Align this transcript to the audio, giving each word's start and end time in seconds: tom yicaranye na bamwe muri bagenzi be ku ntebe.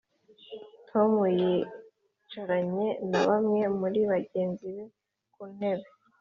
tom 0.89 1.11
yicaranye 1.39 2.87
na 3.11 3.21
bamwe 3.29 3.61
muri 3.79 3.99
bagenzi 4.11 4.67
be 4.75 4.85
ku 5.33 5.41
ntebe. 5.55 5.85